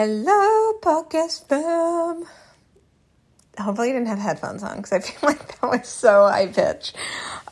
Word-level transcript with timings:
Hello, 0.00 0.78
podcast 0.78 1.48
fam. 1.48 2.24
Hopefully, 3.58 3.88
you 3.88 3.94
didn't 3.94 4.06
have 4.06 4.20
headphones 4.20 4.62
on 4.62 4.76
because 4.76 4.92
I 4.92 5.00
feel 5.00 5.18
like 5.28 5.60
that 5.60 5.68
was 5.68 5.88
so 5.88 6.28
high 6.28 6.46
pitch. 6.46 6.92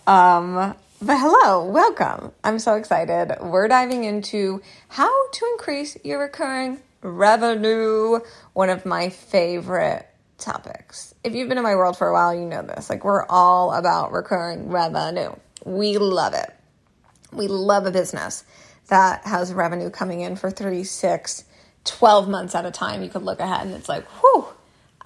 Um, 0.06 0.54
but 1.02 1.18
hello, 1.18 1.68
welcome. 1.68 2.30
I'm 2.44 2.60
so 2.60 2.76
excited. 2.76 3.36
We're 3.40 3.66
diving 3.66 4.04
into 4.04 4.62
how 4.86 5.10
to 5.32 5.46
increase 5.54 5.96
your 6.04 6.20
recurring 6.20 6.78
revenue, 7.02 8.20
one 8.52 8.70
of 8.70 8.86
my 8.86 9.08
favorite 9.08 10.06
topics. 10.38 11.16
If 11.24 11.34
you've 11.34 11.48
been 11.48 11.58
in 11.58 11.64
my 11.64 11.74
world 11.74 11.98
for 11.98 12.06
a 12.06 12.12
while, 12.12 12.32
you 12.32 12.46
know 12.46 12.62
this. 12.62 12.88
Like, 12.88 13.04
we're 13.04 13.26
all 13.26 13.72
about 13.72 14.12
recurring 14.12 14.68
revenue. 14.68 15.34
We 15.64 15.98
love 15.98 16.32
it. 16.32 16.54
We 17.32 17.48
love 17.48 17.86
a 17.86 17.90
business 17.90 18.44
that 18.86 19.26
has 19.26 19.52
revenue 19.52 19.90
coming 19.90 20.20
in 20.20 20.36
for 20.36 20.52
three, 20.52 20.84
six, 20.84 21.42
12 21.86 22.28
months 22.28 22.54
at 22.54 22.66
a 22.66 22.70
time, 22.70 23.02
you 23.02 23.08
could 23.08 23.22
look 23.22 23.40
ahead 23.40 23.66
and 23.66 23.74
it's 23.74 23.88
like, 23.88 24.06
whew, 24.20 24.46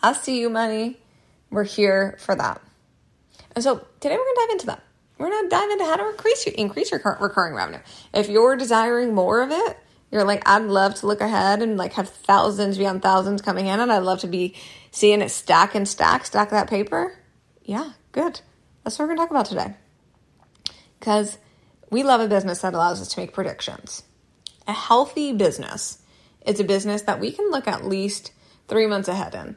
I 0.03 0.13
see 0.13 0.41
you, 0.41 0.51
money. 0.51 0.99
We're 1.51 1.65
here 1.65 2.17
for 2.21 2.35
that. 2.35 2.61
And 3.55 3.65
so 3.65 3.87
today 4.01 4.17
we're 4.17 4.25
going 4.25 4.35
to 4.35 4.41
dive 4.41 4.53
into 4.53 4.67
that. 4.67 4.83
We're 5.19 5.31
going 5.31 5.45
to 5.45 5.51
dive 5.51 5.71
into 5.71 5.85
how 5.85 5.97
to 5.97 6.11
increase 6.11 6.47
your, 6.47 6.55
increase 6.55 6.91
your 6.91 7.19
recurring 7.21 7.55
revenue. 7.55 7.81
If 8.15 8.29
you're 8.29 8.57
desiring 8.57 9.15
more 9.15 9.43
of 9.43 9.51
it, 9.51 9.79
you're 10.11 10.25
like, 10.25 10.43
I'd 10.49 10.63
love 10.63 10.95
to 10.97 11.07
look 11.07 11.21
ahead 11.21 11.63
and 11.63 11.77
like 11.77 11.93
have 11.93 12.09
thousands 12.09 12.79
beyond 12.79 13.03
thousands 13.03 13.43
coming 13.43 13.67
in, 13.67 13.81
and 13.81 13.93
I'd 13.93 13.99
love 13.99 14.21
to 14.21 14.27
be 14.27 14.55
seeing 14.91 15.21
it 15.21 15.31
stack 15.31 15.75
and 15.75 15.87
stack, 15.87 16.27
stack 16.27 16.51
that 16.51 16.69
paper. 16.69 17.17
Yeah, 17.63 17.93
good. 18.13 18.41
That's 18.83 18.99
what 18.99 19.05
we're 19.07 19.15
going 19.15 19.19
to 19.19 19.23
talk 19.23 19.31
about 19.31 19.47
today. 19.47 19.75
Because 20.99 21.39
we 21.91 22.03
love 22.03 22.21
a 22.21 22.29
business 22.29 22.61
that 22.63 22.75
allows 22.75 23.01
us 23.01 23.09
to 23.09 23.21
make 23.21 23.33
predictions. 23.33 24.03
A 24.67 24.73
healthy 24.73 25.33
business 25.33 26.00
it's 26.43 26.61
a 26.61 26.65
business 26.65 27.03
that 27.03 27.21
we 27.21 27.33
can 27.33 27.51
look 27.51 27.69
at 27.69 27.85
least 27.85 28.33
three 28.69 28.87
months 28.87 29.09
ahead 29.09 29.35
in. 29.35 29.57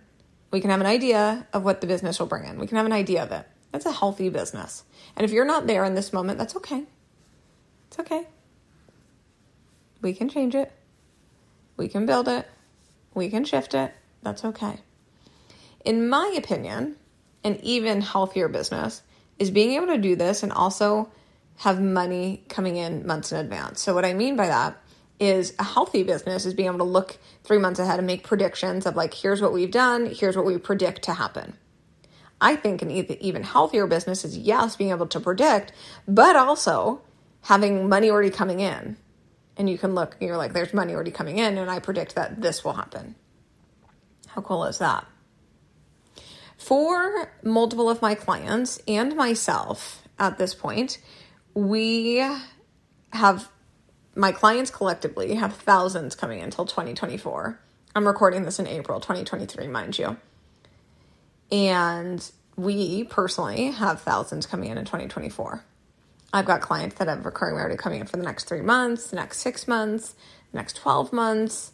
We 0.51 0.61
can 0.61 0.69
have 0.69 0.81
an 0.81 0.85
idea 0.85 1.47
of 1.53 1.63
what 1.63 1.81
the 1.81 1.87
business 1.87 2.19
will 2.19 2.27
bring 2.27 2.45
in. 2.45 2.59
We 2.59 2.67
can 2.67 2.77
have 2.77 2.85
an 2.85 2.93
idea 2.93 3.23
of 3.23 3.31
it. 3.31 3.47
That's 3.71 3.85
a 3.85 3.91
healthy 3.91 4.29
business. 4.29 4.83
And 5.15 5.25
if 5.25 5.31
you're 5.31 5.45
not 5.45 5.65
there 5.65 5.83
in 5.83 5.95
this 5.95 6.13
moment, 6.13 6.37
that's 6.37 6.55
okay. 6.57 6.83
It's 7.87 7.99
okay. 7.99 8.27
We 10.01 10.13
can 10.13 10.29
change 10.29 10.53
it. 10.53 10.71
We 11.77 11.87
can 11.87 12.05
build 12.05 12.27
it. 12.27 12.47
We 13.13 13.29
can 13.29 13.45
shift 13.45 13.73
it. 13.73 13.93
That's 14.21 14.45
okay. 14.45 14.77
In 15.85 16.07
my 16.07 16.33
opinion, 16.37 16.97
an 17.43 17.59
even 17.63 18.01
healthier 18.01 18.47
business 18.47 19.01
is 19.39 19.51
being 19.51 19.71
able 19.71 19.87
to 19.87 19.97
do 19.97 20.15
this 20.15 20.43
and 20.43 20.51
also 20.51 21.09
have 21.57 21.81
money 21.81 22.43
coming 22.49 22.77
in 22.77 23.05
months 23.05 23.31
in 23.31 23.39
advance. 23.39 23.81
So, 23.81 23.93
what 23.93 24.05
I 24.05 24.13
mean 24.13 24.35
by 24.35 24.47
that 24.47 24.77
is 25.19 25.53
a 25.59 25.63
healthy 25.63 26.03
business 26.03 26.45
is 26.45 26.53
being 26.53 26.67
able 26.67 26.79
to 26.79 26.83
look 26.83 27.17
three 27.43 27.57
months 27.57 27.79
ahead 27.79 27.99
and 27.99 28.07
make 28.07 28.23
predictions 28.23 28.85
of 28.85 28.95
like 28.95 29.13
here's 29.13 29.41
what 29.41 29.53
we've 29.53 29.71
done 29.71 30.05
here's 30.07 30.35
what 30.35 30.45
we 30.45 30.57
predict 30.57 31.03
to 31.03 31.13
happen. 31.13 31.57
I 32.41 32.55
think 32.55 32.81
an 32.81 32.91
even 32.91 33.43
healthier 33.43 33.87
business 33.87 34.25
is 34.25 34.37
yes 34.37 34.75
being 34.75 34.89
able 34.89 35.07
to 35.07 35.19
predict 35.19 35.71
but 36.07 36.35
also 36.35 37.01
having 37.41 37.87
money 37.87 38.09
already 38.09 38.29
coming 38.29 38.59
in. 38.59 38.97
And 39.55 39.69
you 39.69 39.77
can 39.77 39.95
look 39.95 40.17
you're 40.19 40.37
like 40.37 40.53
there's 40.53 40.73
money 40.73 40.93
already 40.93 41.11
coming 41.11 41.37
in 41.37 41.57
and 41.57 41.69
i 41.69 41.79
predict 41.79 42.15
that 42.15 42.41
this 42.41 42.63
will 42.63 42.73
happen. 42.73 43.15
How 44.27 44.41
cool 44.41 44.65
is 44.65 44.79
that? 44.79 45.05
For 46.57 47.31
multiple 47.43 47.89
of 47.89 48.01
my 48.01 48.15
clients 48.15 48.79
and 48.87 49.15
myself 49.15 50.01
at 50.17 50.37
this 50.37 50.55
point 50.55 50.99
we 51.53 52.25
have 53.11 53.47
my 54.15 54.31
clients 54.31 54.69
collectively 54.69 55.35
have 55.35 55.55
thousands 55.55 56.15
coming 56.15 56.39
in 56.39 56.45
until 56.45 56.65
2024. 56.65 57.59
I'm 57.95 58.07
recording 58.07 58.43
this 58.43 58.59
in 58.59 58.67
April 58.67 58.99
2023, 58.99 59.67
mind 59.67 59.97
you. 59.97 60.17
And 61.51 62.31
we 62.55 63.03
personally 63.03 63.71
have 63.71 64.01
thousands 64.01 64.45
coming 64.45 64.69
in 64.69 64.77
in 64.77 64.85
2024. 64.85 65.63
I've 66.31 66.45
got 66.45 66.61
clients 66.61 66.95
that 66.95 67.07
have 67.07 67.25
recurring 67.25 67.55
revenue 67.55 67.77
coming 67.77 68.01
in 68.01 68.07
for 68.07 68.17
the 68.17 68.23
next 68.23 68.45
three 68.45 68.61
months, 68.61 69.09
the 69.09 69.15
next 69.15 69.39
six 69.39 69.67
months, 69.67 70.15
the 70.51 70.57
next 70.57 70.75
12 70.77 71.13
months, 71.13 71.71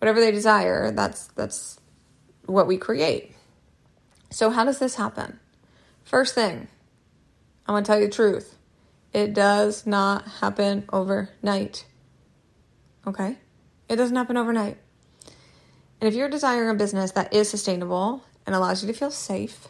whatever 0.00 0.20
they 0.20 0.32
desire. 0.32 0.90
That's, 0.90 1.28
that's 1.28 1.78
what 2.46 2.66
we 2.66 2.76
create. 2.76 3.34
So, 4.30 4.50
how 4.50 4.64
does 4.64 4.78
this 4.78 4.96
happen? 4.96 5.38
First 6.04 6.34
thing, 6.34 6.68
I 7.66 7.72
want 7.72 7.86
to 7.86 7.92
tell 7.92 8.00
you 8.00 8.06
the 8.06 8.12
truth. 8.12 8.57
It 9.12 9.34
does 9.34 9.86
not 9.86 10.26
happen 10.40 10.84
overnight. 10.92 11.86
Okay? 13.06 13.38
It 13.88 13.96
doesn't 13.96 14.16
happen 14.16 14.36
overnight. 14.36 14.78
And 16.00 16.08
if 16.08 16.14
you're 16.14 16.28
desiring 16.28 16.70
a 16.70 16.74
business 16.74 17.12
that 17.12 17.32
is 17.34 17.48
sustainable 17.48 18.22
and 18.46 18.54
allows 18.54 18.82
you 18.82 18.92
to 18.92 18.98
feel 18.98 19.10
safe, 19.10 19.68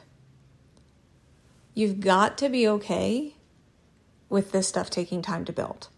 you've 1.74 2.00
got 2.00 2.36
to 2.38 2.48
be 2.48 2.68
okay 2.68 3.34
with 4.28 4.52
this 4.52 4.68
stuff 4.68 4.90
taking 4.90 5.22
time 5.22 5.44
to 5.46 5.52
build. 5.52 5.88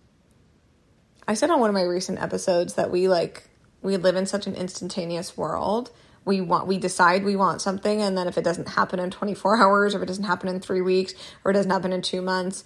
I 1.26 1.34
said 1.34 1.50
on 1.50 1.60
one 1.60 1.70
of 1.70 1.74
my 1.74 1.82
recent 1.82 2.20
episodes 2.20 2.74
that 2.74 2.90
we 2.90 3.08
like 3.08 3.44
we 3.82 3.96
live 3.96 4.16
in 4.16 4.26
such 4.26 4.46
an 4.46 4.54
instantaneous 4.54 5.36
world. 5.36 5.90
We 6.24 6.40
want 6.40 6.66
we 6.66 6.78
decide 6.78 7.24
we 7.24 7.34
want 7.34 7.62
something 7.62 8.02
and 8.02 8.16
then 8.16 8.28
if 8.28 8.36
it 8.36 8.44
doesn't 8.44 8.68
happen 8.68 9.00
in 9.00 9.10
24 9.10 9.56
hours 9.56 9.94
or 9.94 9.98
if 9.98 10.02
it 10.02 10.06
doesn't 10.06 10.24
happen 10.24 10.48
in 10.48 10.60
3 10.60 10.80
weeks 10.82 11.14
or 11.44 11.50
it 11.50 11.54
doesn't 11.54 11.70
happen 11.70 11.92
in 11.92 12.02
2 12.02 12.20
months, 12.20 12.62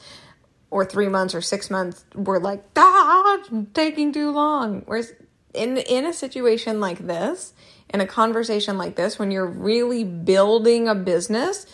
or 0.75 0.85
three 0.85 1.07
months 1.07 1.37
or 1.37 1.41
six 1.41 1.71
months 1.71 2.05
we're 2.17 2.41
like 2.41 2.61
ah 2.75 3.39
taking 3.75 4.13
too 4.13 4.33
long. 4.33 4.83
Whereas 4.87 5.13
in 5.55 5.77
in 5.77 6.05
a 6.05 6.13
situation 6.13 6.81
like 6.81 6.99
this 6.99 7.53
in 7.91 8.01
a 8.01 8.07
conversation 8.09 8.77
like 8.77 8.97
this 8.97 9.17
when 9.17 9.31
you're 9.31 9.47
really 9.47 10.03
building 10.03 10.89
a 10.89 10.95
business 10.97 11.65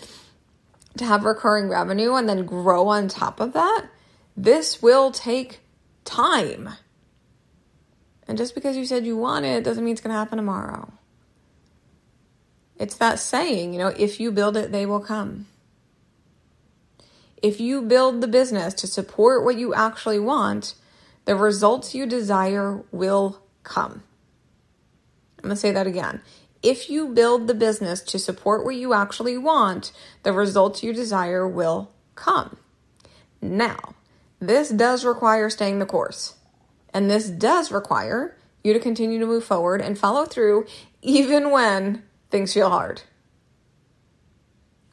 to 0.98 1.06
have 1.06 1.24
recurring 1.24 1.70
revenue 1.70 2.12
and 2.12 2.28
then 2.28 2.44
grow 2.44 2.88
on 2.88 3.08
top 3.08 3.40
of 3.40 3.54
that 3.54 3.86
this 4.36 4.82
will 4.82 5.10
take 5.10 5.60
time. 6.04 6.68
And 8.28 8.36
just 8.36 8.54
because 8.54 8.76
you 8.76 8.84
said 8.84 9.06
you 9.06 9.16
want 9.16 9.46
it 9.46 9.64
doesn't 9.64 9.82
mean 9.82 9.92
it's 9.92 10.02
going 10.02 10.12
to 10.12 10.18
happen 10.18 10.36
tomorrow. 10.36 10.92
It's 12.76 12.96
that 12.96 13.18
saying 13.18 13.72
you 13.72 13.78
know 13.78 13.94
if 13.96 14.20
you 14.20 14.30
build 14.30 14.58
it 14.58 14.72
they 14.72 14.84
will 14.84 15.00
come 15.00 15.46
if 17.42 17.60
you 17.60 17.82
build 17.82 18.20
the 18.20 18.28
business 18.28 18.74
to 18.74 18.86
support 18.86 19.44
what 19.44 19.56
you 19.56 19.74
actually 19.74 20.18
want, 20.18 20.74
the 21.24 21.34
results 21.34 21.94
you 21.94 22.06
desire 22.06 22.82
will 22.92 23.40
come. 23.62 24.02
I'm 25.38 25.44
going 25.44 25.54
to 25.54 25.60
say 25.60 25.72
that 25.72 25.86
again. 25.86 26.20
If 26.62 26.90
you 26.90 27.08
build 27.08 27.46
the 27.46 27.54
business 27.54 28.02
to 28.02 28.18
support 28.18 28.64
what 28.64 28.76
you 28.76 28.92
actually 28.92 29.38
want, 29.38 29.92
the 30.22 30.32
results 30.32 30.82
you 30.82 30.92
desire 30.92 31.48
will 31.48 31.90
come. 32.14 32.58
Now, 33.40 33.94
this 34.38 34.68
does 34.68 35.04
require 35.04 35.48
staying 35.48 35.78
the 35.78 35.86
course. 35.86 36.34
And 36.92 37.10
this 37.10 37.30
does 37.30 37.72
require 37.72 38.36
you 38.62 38.74
to 38.74 38.80
continue 38.80 39.18
to 39.18 39.26
move 39.26 39.44
forward 39.44 39.80
and 39.80 39.98
follow 39.98 40.26
through 40.26 40.66
even 41.00 41.50
when 41.50 42.02
things 42.30 42.52
feel 42.52 42.68
hard. 42.68 43.02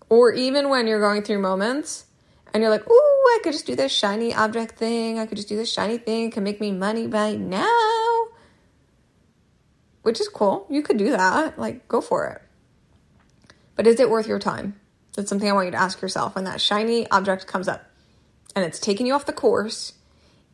Or 0.09 0.31
even 0.31 0.69
when 0.69 0.87
you're 0.87 1.01
going 1.01 1.23
through 1.23 1.39
moments 1.39 2.05
and 2.53 2.61
you're 2.61 2.71
like, 2.71 2.87
ooh, 2.89 2.91
I 2.91 3.39
could 3.43 3.53
just 3.53 3.65
do 3.65 3.75
this 3.75 3.91
shiny 3.91 4.33
object 4.33 4.75
thing. 4.75 5.19
I 5.19 5.25
could 5.25 5.37
just 5.37 5.49
do 5.49 5.55
this 5.55 5.71
shiny 5.71 5.97
thing. 5.97 6.27
It 6.27 6.31
can 6.33 6.43
make 6.43 6.59
me 6.59 6.71
money 6.71 7.07
by 7.07 7.35
now. 7.35 8.27
Which 10.01 10.19
is 10.19 10.29
cool. 10.29 10.65
You 10.69 10.81
could 10.81 10.97
do 10.97 11.11
that. 11.11 11.59
Like, 11.59 11.87
go 11.87 12.01
for 12.01 12.27
it. 12.27 12.41
But 13.75 13.87
is 13.87 13.99
it 13.99 14.09
worth 14.09 14.27
your 14.27 14.39
time? 14.39 14.79
That's 15.15 15.29
something 15.29 15.49
I 15.49 15.53
want 15.53 15.67
you 15.67 15.71
to 15.71 15.81
ask 15.81 16.01
yourself 16.01 16.35
when 16.35 16.45
that 16.45 16.61
shiny 16.61 17.09
object 17.09 17.47
comes 17.47 17.67
up 17.67 17.83
and 18.55 18.65
it's 18.65 18.79
taking 18.79 19.05
you 19.05 19.13
off 19.13 19.25
the 19.25 19.33
course. 19.33 19.93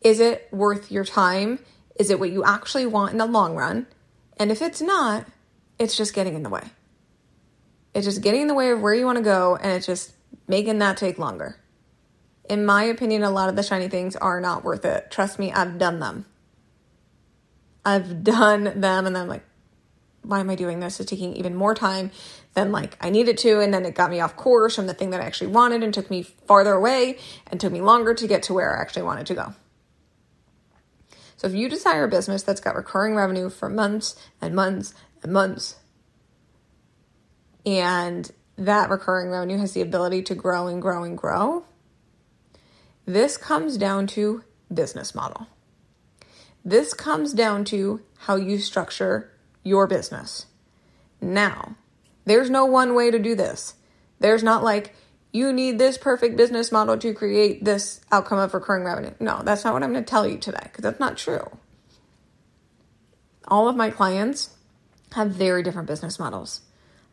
Is 0.02 0.20
it 0.20 0.48
worth 0.52 0.92
your 0.92 1.06
time? 1.06 1.60
Is 1.96 2.10
it 2.10 2.20
what 2.20 2.32
you 2.32 2.44
actually 2.44 2.86
want 2.86 3.12
in 3.12 3.18
the 3.18 3.26
long 3.26 3.56
run? 3.56 3.88
And 4.38 4.52
if 4.52 4.62
it's 4.62 4.82
not, 4.82 5.26
it's 5.80 5.96
just 5.96 6.14
getting 6.14 6.34
in 6.34 6.44
the 6.44 6.50
way. 6.50 6.64
It's 7.94 8.06
just 8.06 8.22
getting 8.22 8.42
in 8.42 8.48
the 8.48 8.54
way 8.54 8.72
of 8.72 8.82
where 8.82 8.94
you 8.94 9.06
want 9.06 9.18
to 9.20 9.24
go 9.24 9.56
and 9.56 9.72
it's 9.72 9.86
just 9.86 10.14
making 10.48 10.80
that 10.80 10.98
take 10.98 11.18
longer 11.18 11.58
in 12.50 12.66
my 12.66 12.84
opinion, 12.84 13.24
a 13.24 13.30
lot 13.30 13.50
of 13.50 13.56
the 13.56 13.64
shiny 13.64 13.88
things 13.88 14.16
are 14.16 14.42
not 14.42 14.64
worth 14.64 14.86
it. 14.86 15.10
Trust 15.10 15.40
me, 15.40 15.52
I've 15.52 15.78
done 15.78 16.00
them. 16.00 16.26
I've 17.86 18.24
done 18.24 18.80
them 18.80 19.06
and 19.06 19.18
I'm 19.18 19.28
like, 19.28 19.44
why 20.22 20.40
am 20.40 20.50
I 20.50 20.56
doing 20.56 20.80
this? 20.80 21.00
It's 21.00 21.10
taking 21.10 21.36
even 21.36 21.54
more 21.54 21.76
time 21.76 22.12
than 22.54 22.72
like 22.72 22.98
I 23.02 23.10
needed 23.10 23.38
to. 23.40 23.60
And 23.60 23.74
then 23.74 23.86
it 23.86 23.96
got 23.96 24.10
me 24.10 24.22
off 24.22 24.36
course 24.36 24.76
from 24.76 24.88
the 24.88 24.94
thing 24.94 25.10
that 25.10 25.22
I 25.22 25.26
actually 25.26 25.48
wanted 25.48 25.84
and 25.84 25.94
took 25.94 26.10
me 26.10 26.24
farther 26.24 26.74
away 26.74 27.18
and 27.48 27.60
took 27.60 27.74
me 27.74 27.82
longer 27.82 28.14
to 28.14 28.28
get 28.28 28.44
to 28.44 28.54
where 28.54 28.78
I 28.78 28.82
actually 28.82 29.04
wanted 29.04 29.28
to 29.28 29.36
go. 29.36 29.56
So 31.36 31.48
if 31.48 31.54
you 31.54 31.68
desire 31.68 32.06
a 32.06 32.08
business 32.08 32.42
that's 32.42 32.62
got 32.62 32.76
recurring 32.76 33.16
revenue 33.16 33.50
for 33.50 33.68
months 33.70 34.16
and 34.40 34.56
months 34.56 34.94
and 35.22 35.34
months, 35.34 35.76
and 37.66 38.32
that 38.58 38.90
recurring 38.90 39.30
revenue 39.30 39.58
has 39.58 39.74
the 39.74 39.82
ability 39.82 40.22
to 40.24 40.36
grow 40.36 40.68
and 40.68 40.82
grow 40.82 41.04
and 41.04 41.18
grow, 41.18 41.66
this 43.06 43.38
comes 43.38 43.78
down 43.78 44.08
to 44.08 44.44
business 44.74 45.14
model. 45.14 45.48
This 46.64 46.94
comes 46.94 47.34
down 47.34 47.66
to 47.66 48.02
how 48.20 48.36
you 48.36 48.58
structure 48.58 49.32
your 49.64 49.88
business. 49.88 50.46
Now, 51.20 51.76
there's 52.26 52.50
no 52.50 52.66
one 52.66 52.96
way 52.96 53.12
to 53.12 53.20
do 53.20 53.36
this. 53.36 53.76
There's 54.20 54.44
not 54.44 54.64
like, 54.64 54.96
you 55.34 55.52
need 55.52 55.80
this 55.80 55.98
perfect 55.98 56.38
business 56.38 56.72
model 56.72 56.98
to 56.98 57.14
create 57.14 57.66
this 57.66 58.00
outcome 58.12 58.40
of 58.40 58.54
recurring 58.54 58.86
revenue. 58.86 59.14
No, 59.20 59.42
that's 59.44 59.64
not 59.66 59.74
what 59.74 59.84
I'm 59.84 59.92
going 59.92 60.04
to 60.04 60.10
tell 60.10 60.28
you 60.28 60.38
today 60.38 60.60
because 60.64 60.84
that's 60.84 61.00
not 61.00 61.18
true. 61.18 61.58
All 63.48 63.68
of 63.68 63.76
my 63.76 63.90
clients 63.90 64.52
have 65.12 65.32
very 65.32 65.64
different 65.64 65.88
business 65.88 66.18
models. 66.18 66.62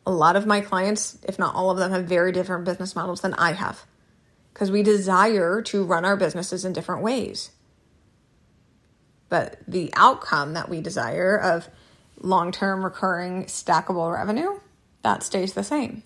A 0.07 0.13
lot 0.13 0.37
of 0.37 0.47
my 0.47 0.61
clients, 0.61 1.19
if 1.27 1.39
not 1.39 1.55
all 1.55 1.71
of 1.71 1.79
them, 1.79 1.91
have 1.91 2.05
very 2.05 2.31
different 2.31 2.65
business 2.65 2.95
models 2.95 3.21
than 3.23 3.35
I 3.35 3.53
have 3.53 3.85
because 4.53 4.71
we 4.71 4.83
desire 4.83 5.63
to 5.63 5.85
run 5.85 6.05
our 6.05 6.17
businesses 6.17 6.65
in 6.65 6.73
different 6.73 7.03
ways. 7.03 7.51
But 9.29 9.59
the 9.67 9.93
outcome 9.95 10.55
that 10.55 10.69
we 10.69 10.81
desire 10.81 11.37
of 11.39 11.69
long 12.19 12.53
term 12.53 12.85
recurring 12.85 13.45
stackable 13.45 14.13
revenue, 14.13 14.61
that 15.03 15.23
stays 15.23 15.55
the 15.55 15.65
same. 15.65 16.03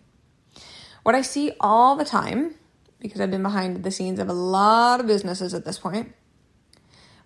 What 1.02 1.14
I 1.14 1.23
see 1.23 1.52
all 1.61 1.96
the 1.96 2.05
time, 2.05 2.55
because 3.00 3.20
I've 3.20 3.31
been 3.31 3.43
behind 3.43 3.82
the 3.82 3.91
scenes 3.91 4.19
of 4.19 4.29
a 4.29 4.35
lot 4.35 5.00
of 5.00 5.06
businesses 5.06 5.52
at 5.52 5.64
this 5.64 5.79
point, 5.79 6.14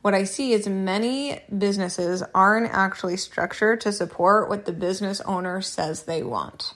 what 0.01 0.15
I 0.15 0.25
see 0.25 0.53
is 0.53 0.69
many 0.69 1.41
businesses 1.57 2.23
aren't 2.35 2.73
actually 2.73 3.17
structured 3.17 3.81
to 3.83 3.93
support 3.93 4.49
what 4.49 4.65
the 4.65 4.73
business 4.73 5.21
owner 5.23 5.61
says 5.61 6.05
they 6.05 6.23
want. 6.23 6.75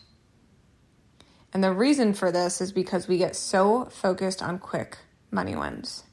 And 1.52 1.62
the 1.62 1.72
reason 1.72 2.14
for 2.14 2.32
this 2.32 2.60
is 2.60 2.72
because 2.72 3.08
we 3.08 3.18
get 3.18 3.36
so 3.36 3.86
focused 3.86 4.42
on 4.42 4.58
quick 4.58 4.98
money 5.30 5.54
wins. 5.54 6.04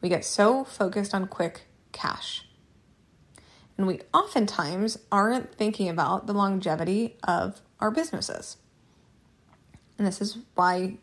We 0.00 0.08
get 0.08 0.24
so 0.24 0.64
focused 0.64 1.14
on 1.14 1.26
quick 1.26 1.62
cash. 1.92 2.46
And 3.76 3.86
we 3.86 4.00
oftentimes 4.14 4.98
aren't 5.10 5.54
thinking 5.54 5.88
about 5.88 6.26
the 6.26 6.32
longevity 6.32 7.16
of 7.22 7.60
our 7.80 7.90
businesses. 7.90 8.56
And 9.98 10.06
this 10.06 10.20
is 10.20 10.38
why 10.54 10.98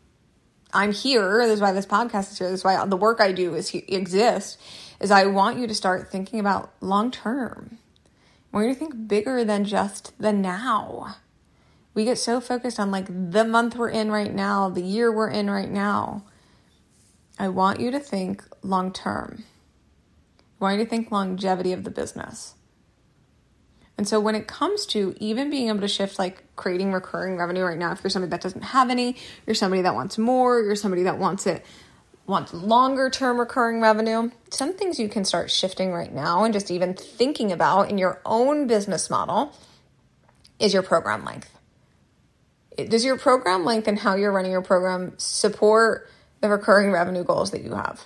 I'm 0.72 0.92
here. 0.92 1.38
This 1.44 1.54
is 1.54 1.60
why 1.60 1.72
this 1.72 1.86
podcast 1.86 2.32
is 2.32 2.38
here. 2.38 2.50
This 2.50 2.60
is 2.60 2.64
why 2.64 2.84
the 2.86 2.96
work 2.96 3.20
I 3.20 3.32
do 3.32 3.54
is 3.54 3.72
exists. 3.74 4.58
Is 5.00 5.10
I 5.10 5.26
want 5.26 5.58
you 5.58 5.66
to 5.68 5.74
start 5.74 6.10
thinking 6.10 6.40
about 6.40 6.72
long 6.80 7.10
term. 7.10 7.78
Want 8.52 8.66
you 8.66 8.74
to 8.74 8.78
think 8.78 9.06
bigger 9.06 9.44
than 9.44 9.64
just 9.64 10.12
the 10.20 10.32
now. 10.32 11.16
We 11.98 12.04
get 12.04 12.18
so 12.18 12.40
focused 12.40 12.78
on 12.78 12.92
like 12.92 13.06
the 13.08 13.42
month 13.42 13.74
we're 13.74 13.88
in 13.88 14.12
right 14.12 14.32
now, 14.32 14.68
the 14.68 14.80
year 14.80 15.10
we're 15.10 15.30
in 15.30 15.50
right 15.50 15.68
now. 15.68 16.22
I 17.40 17.48
want 17.48 17.80
you 17.80 17.90
to 17.90 17.98
think 17.98 18.44
long 18.62 18.92
term. 18.92 19.42
I 20.60 20.64
want 20.64 20.78
you 20.78 20.84
to 20.84 20.88
think 20.88 21.10
longevity 21.10 21.72
of 21.72 21.82
the 21.82 21.90
business. 21.90 22.54
And 23.96 24.06
so 24.06 24.20
when 24.20 24.36
it 24.36 24.46
comes 24.46 24.86
to 24.86 25.16
even 25.18 25.50
being 25.50 25.70
able 25.70 25.80
to 25.80 25.88
shift 25.88 26.20
like 26.20 26.44
creating 26.54 26.92
recurring 26.92 27.36
revenue 27.36 27.64
right 27.64 27.76
now, 27.76 27.90
if 27.90 28.04
you're 28.04 28.10
somebody 28.10 28.30
that 28.30 28.42
doesn't 28.42 28.62
have 28.62 28.90
any, 28.90 29.16
you're 29.44 29.54
somebody 29.54 29.82
that 29.82 29.96
wants 29.96 30.18
more, 30.18 30.62
you're 30.62 30.76
somebody 30.76 31.02
that 31.02 31.18
wants 31.18 31.48
it 31.48 31.66
wants 32.28 32.54
longer 32.54 33.10
term 33.10 33.40
recurring 33.40 33.80
revenue, 33.80 34.30
some 34.50 34.72
things 34.72 35.00
you 35.00 35.08
can 35.08 35.24
start 35.24 35.50
shifting 35.50 35.92
right 35.92 36.14
now 36.14 36.44
and 36.44 36.54
just 36.54 36.70
even 36.70 36.94
thinking 36.94 37.50
about 37.50 37.90
in 37.90 37.98
your 37.98 38.20
own 38.24 38.68
business 38.68 39.10
model 39.10 39.52
is 40.60 40.72
your 40.72 40.84
program 40.84 41.24
length. 41.24 41.57
Does 42.86 43.04
your 43.04 43.18
program 43.18 43.64
length 43.64 43.88
and 43.88 43.98
how 43.98 44.14
you're 44.14 44.32
running 44.32 44.52
your 44.52 44.62
program 44.62 45.14
support 45.16 46.08
the 46.40 46.48
recurring 46.48 46.92
revenue 46.92 47.24
goals 47.24 47.50
that 47.50 47.62
you 47.62 47.74
have? 47.74 48.04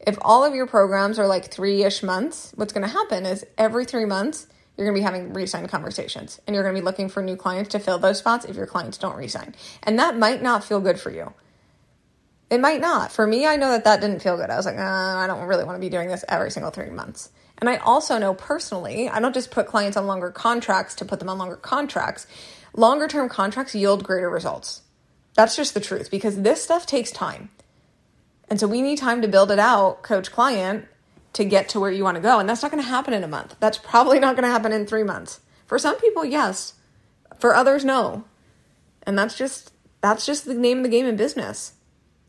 If 0.00 0.16
all 0.22 0.44
of 0.44 0.54
your 0.54 0.66
programs 0.66 1.18
are 1.18 1.26
like 1.26 1.50
three 1.50 1.82
ish 1.82 2.02
months, 2.02 2.52
what's 2.54 2.72
going 2.72 2.86
to 2.86 2.92
happen 2.92 3.26
is 3.26 3.44
every 3.58 3.84
three 3.84 4.06
months, 4.06 4.46
you're 4.76 4.86
going 4.86 4.94
to 4.94 5.00
be 5.00 5.04
having 5.04 5.34
resign 5.34 5.66
conversations 5.66 6.40
and 6.46 6.54
you're 6.54 6.62
going 6.62 6.74
to 6.74 6.80
be 6.80 6.84
looking 6.84 7.08
for 7.08 7.22
new 7.22 7.36
clients 7.36 7.70
to 7.70 7.78
fill 7.78 7.98
those 7.98 8.18
spots 8.18 8.44
if 8.46 8.56
your 8.56 8.66
clients 8.66 8.96
don't 8.96 9.16
resign. 9.16 9.54
And 9.82 9.98
that 9.98 10.16
might 10.16 10.40
not 10.40 10.64
feel 10.64 10.80
good 10.80 10.98
for 10.98 11.10
you. 11.10 11.34
It 12.48 12.60
might 12.60 12.80
not. 12.80 13.12
For 13.12 13.26
me, 13.26 13.46
I 13.46 13.56
know 13.56 13.70
that 13.72 13.84
that 13.84 14.00
didn't 14.00 14.20
feel 14.20 14.38
good. 14.38 14.48
I 14.48 14.56
was 14.56 14.64
like, 14.64 14.78
uh, 14.78 14.80
I 14.82 15.26
don't 15.26 15.46
really 15.46 15.64
want 15.64 15.76
to 15.76 15.80
be 15.80 15.90
doing 15.90 16.08
this 16.08 16.24
every 16.28 16.50
single 16.50 16.70
three 16.70 16.88
months. 16.88 17.30
And 17.58 17.68
I 17.68 17.76
also 17.76 18.18
know 18.18 18.34
personally, 18.34 19.08
I 19.08 19.20
don't 19.20 19.34
just 19.34 19.50
put 19.50 19.66
clients 19.66 19.96
on 19.96 20.06
longer 20.06 20.30
contracts 20.30 20.94
to 20.96 21.04
put 21.04 21.18
them 21.18 21.28
on 21.28 21.38
longer 21.38 21.56
contracts. 21.56 22.26
Longer 22.74 23.08
term 23.08 23.28
contracts 23.28 23.74
yield 23.74 24.04
greater 24.04 24.30
results. 24.30 24.82
That's 25.34 25.56
just 25.56 25.74
the 25.74 25.80
truth 25.80 26.10
because 26.10 26.42
this 26.42 26.62
stuff 26.62 26.86
takes 26.86 27.10
time. 27.10 27.50
And 28.48 28.58
so 28.58 28.66
we 28.66 28.82
need 28.82 28.98
time 28.98 29.22
to 29.22 29.28
build 29.28 29.50
it 29.50 29.58
out, 29.58 30.02
coach 30.02 30.32
client, 30.32 30.86
to 31.34 31.44
get 31.44 31.68
to 31.70 31.80
where 31.80 31.90
you 31.90 32.02
want 32.02 32.16
to 32.16 32.22
go. 32.22 32.38
And 32.38 32.48
that's 32.48 32.62
not 32.62 32.70
going 32.70 32.82
to 32.82 32.88
happen 32.88 33.14
in 33.14 33.22
a 33.22 33.28
month. 33.28 33.54
That's 33.60 33.78
probably 33.78 34.18
not 34.18 34.34
going 34.34 34.44
to 34.44 34.50
happen 34.50 34.72
in 34.72 34.86
three 34.86 35.02
months. 35.02 35.40
For 35.66 35.78
some 35.78 35.96
people, 35.98 36.24
yes. 36.24 36.74
For 37.38 37.54
others, 37.54 37.84
no. 37.84 38.24
And 39.02 39.18
that's 39.18 39.36
just 39.36 39.72
that's 40.00 40.26
just 40.26 40.44
the 40.44 40.54
name 40.54 40.78
of 40.78 40.84
the 40.84 40.90
game 40.90 41.06
in 41.06 41.16
business. 41.16 41.74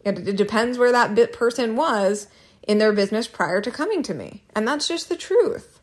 It, 0.03 0.27
it 0.27 0.37
depends 0.37 0.77
where 0.77 0.91
that 0.91 1.15
bit 1.15 1.33
person 1.33 1.75
was 1.75 2.27
in 2.63 2.77
their 2.77 2.93
business 2.93 3.27
prior 3.27 3.61
to 3.61 3.71
coming 3.71 4.03
to 4.03 4.13
me. 4.13 4.43
And 4.55 4.67
that's 4.67 4.87
just 4.87 5.09
the 5.09 5.17
truth. 5.17 5.78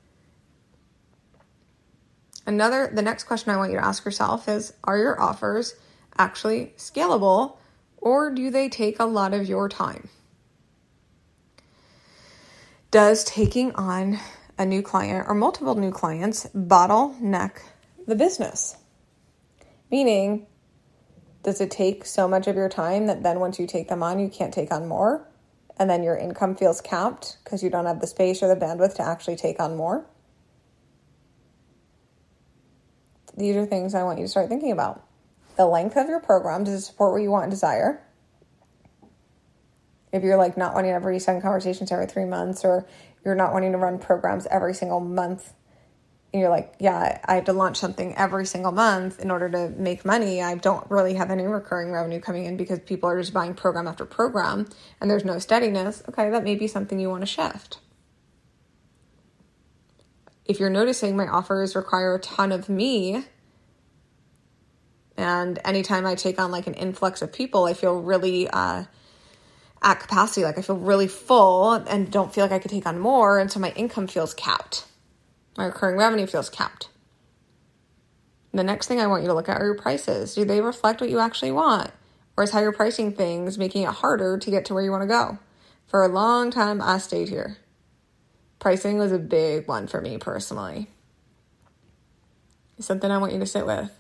Another 2.47 2.91
the 2.93 3.03
next 3.03 3.25
question 3.25 3.51
I 3.51 3.57
want 3.57 3.73
you 3.73 3.79
to 3.79 3.85
ask 3.85 4.05
yourself 4.05 4.49
is 4.49 4.73
are 4.85 4.99
your 4.99 5.21
offers 5.21 5.75
actually 6.17 6.73
scalable 6.77 7.57
or 7.97 8.31
do 8.31 8.51
they 8.51 8.69
take 8.69 9.01
a 9.01 9.05
lot 9.05 9.35
of 9.35 9.49
your 9.49 9.69
time? 9.69 10.09
does 12.97 13.25
taking 13.25 13.75
on 13.75 14.19
a 14.57 14.65
new 14.65 14.81
client 14.81 15.26
or 15.29 15.35
multiple 15.35 15.75
new 15.75 15.91
clients 15.91 16.47
bottleneck 16.55 17.59
the 18.07 18.15
business? 18.15 18.76
Meaning, 19.91 20.47
does 21.43 21.61
it 21.61 21.71
take 21.71 22.07
so 22.07 22.26
much 22.26 22.47
of 22.47 22.57
your 22.57 22.71
time 22.71 23.07
that 23.07 23.23
then 23.23 23.38
once 23.38 23.59
you 23.59 23.67
take 23.67 23.88
them 23.88 24.03
on, 24.03 24.19
you 24.19 24.31
can't 24.31 24.55
take 24.55 24.73
on 24.73 24.88
more? 24.88 25.29
And 25.79 25.91
then 25.91 26.03
your 26.03 26.17
income 26.17 26.57
feels 26.57 26.81
capped 26.81 27.37
because 27.45 27.62
you 27.62 27.69
don't 27.69 27.85
have 27.85 28.00
the 28.00 28.07
space 28.07 28.43
or 28.43 28.49
the 28.49 28.57
bandwidth 28.57 28.95
to 28.95 29.03
actually 29.03 29.37
take 29.37 29.61
on 29.61 29.76
more? 29.76 30.07
These 33.37 33.57
are 33.57 33.66
things 33.66 33.95
I 33.95 34.02
want 34.02 34.19
you 34.19 34.25
to 34.25 34.31
start 34.31 34.49
thinking 34.49 34.73
about. 34.73 35.07
The 35.57 35.66
length 35.66 35.97
of 35.97 36.09
your 36.09 36.21
program, 36.21 36.64
does 36.64 36.75
it 36.75 36.81
support 36.83 37.12
what 37.12 37.23
you 37.23 37.31
want 37.31 37.45
and 37.45 37.52
desire? 37.52 38.07
if 40.16 40.23
you're 40.23 40.37
like 40.37 40.57
not 40.57 40.75
wanting 40.75 40.93
have 40.93 41.05
resign 41.05 41.40
conversations 41.40 41.93
every 41.93 42.07
three 42.07 42.25
months 42.25 42.64
or 42.64 42.87
you're 43.25 43.35
not 43.35 43.52
wanting 43.52 43.73
to 43.73 43.78
run 43.78 43.99
programs 43.99 44.47
every 44.47 44.75
single 44.75 45.00
month 45.00 45.52
and 46.33 46.40
you're 46.40 46.50
like 46.50 46.75
yeah 46.78 47.21
i 47.25 47.35
have 47.35 47.45
to 47.45 47.52
launch 47.52 47.76
something 47.76 48.14
every 48.16 48.47
single 48.47 48.73
month 48.73 49.21
in 49.21 49.31
order 49.31 49.49
to 49.49 49.69
make 49.78 50.05
money 50.05 50.43
i 50.43 50.55
don't 50.55 50.88
really 50.90 51.14
have 51.14 51.31
any 51.31 51.45
recurring 51.45 51.93
revenue 51.93 52.21
coming 52.21 52.47
in 52.47 52.57
because 52.57 52.78
people 52.81 53.09
are 53.09 53.21
just 53.21 53.33
buying 53.33 53.55
program 53.55 53.87
after 53.87 54.05
program 54.05 54.66
and 55.00 55.11
there's 55.11 55.25
no 55.25 55.38
steadiness 55.38 56.02
okay 56.09 56.31
that 56.31 56.45
may 56.45 56.55
be 56.55 56.66
something 56.66 56.99
you 56.99 57.11
want 57.11 57.23
to 57.23 57.26
shift 57.26 57.78
if 60.49 60.61
you're 60.61 60.71
noticing 60.71 61.17
my 61.17 61.26
offers 61.26 61.76
require 61.76 62.15
a 62.15 62.19
ton 62.19 62.53
of 62.53 62.69
me 62.69 63.25
and 65.17 65.59
anytime 65.65 66.07
i 66.07 66.15
take 66.15 66.38
on 66.38 66.50
like 66.50 66.67
an 66.67 66.75
influx 66.75 67.23
of 67.23 67.33
people 67.33 67.65
i 67.65 67.75
feel 67.75 68.00
really 68.00 68.49
uh, 68.49 68.85
at 69.83 70.00
capacity. 70.00 70.45
Like 70.45 70.59
I 70.59 70.62
feel 70.62 70.76
really 70.76 71.09
full 71.09 71.73
and 71.73 72.11
don't 72.11 72.35
feel 72.35 72.45
like 72.45 72.53
I 72.53 72.59
could 72.59 72.71
take 72.71 72.87
on 72.87 72.99
more. 72.99 73.38
And 73.38 73.50
so 73.50 73.61
my 73.61 73.71
income 73.71 74.07
feels 74.07 74.35
capped. 74.35 74.85
My 75.57 75.67
recurring 75.67 75.97
revenue 75.97 76.26
feels 76.26 76.50
capped. 76.50 76.88
The 78.53 78.65
next 78.65 78.88
thing 78.88 79.00
I 79.00 79.07
want 79.07 79.23
you 79.23 79.29
to 79.29 79.35
look 79.35 79.49
at 79.49 79.61
are 79.61 79.65
your 79.65 79.76
prices. 79.76 80.35
Do 80.35 80.45
they 80.45 80.61
reflect 80.61 81.00
what 81.00 81.11
you 81.11 81.19
actually 81.19 81.53
want? 81.53 81.91
Or 82.37 82.45
is 82.45 82.53
you're 82.53 82.73
pricing 82.73 83.12
things 83.12 83.57
making 83.57 83.83
it 83.83 83.88
harder 83.88 84.38
to 84.38 84.50
get 84.50 84.67
to 84.67 84.75
where 84.75 84.83
you 84.83 84.91
want 84.91 85.03
to 85.03 85.09
go? 85.09 85.38
For 85.87 86.03
a 86.03 86.09
long 86.09 86.50
time, 86.50 86.83
I 86.83 86.99
stayed 86.99 87.29
here. 87.29 87.59
Pricing 88.66 88.99
was 88.99 89.12
a 89.12 89.18
big 89.20 89.68
one 89.68 89.87
for 89.87 90.00
me 90.00 90.18
personally. 90.18 90.88
It's 92.76 92.88
something 92.88 93.08
I 93.08 93.18
want 93.18 93.32
you 93.32 93.38
to 93.38 93.46
sit 93.46 93.64
with. 93.64 93.92